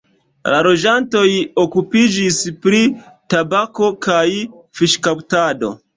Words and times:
La 0.53 0.61
loĝantoj 0.67 1.25
okupiĝis 1.63 2.39
pri 2.63 2.81
tabako 3.35 3.91
kaj 4.07 4.25
fiŝkaptado. 4.81 5.71